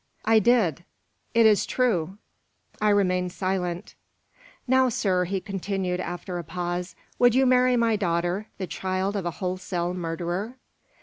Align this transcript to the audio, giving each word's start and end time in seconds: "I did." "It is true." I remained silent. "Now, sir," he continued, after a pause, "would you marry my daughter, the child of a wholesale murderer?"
"I 0.25 0.39
did." 0.39 0.83
"It 1.35 1.45
is 1.45 1.63
true." 1.67 2.17
I 2.81 2.89
remained 2.89 3.31
silent. 3.33 3.93
"Now, 4.67 4.89
sir," 4.89 5.25
he 5.25 5.39
continued, 5.39 5.99
after 5.99 6.39
a 6.39 6.43
pause, 6.43 6.95
"would 7.19 7.35
you 7.35 7.45
marry 7.45 7.77
my 7.77 7.97
daughter, 7.97 8.47
the 8.57 8.65
child 8.65 9.15
of 9.15 9.27
a 9.27 9.37
wholesale 9.37 9.93
murderer?" 9.93 10.57